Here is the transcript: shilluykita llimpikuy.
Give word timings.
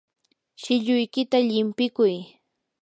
shilluykita 0.61 1.37
llimpikuy. 1.47 2.15